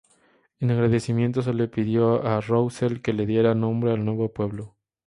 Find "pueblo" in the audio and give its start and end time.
4.33-4.75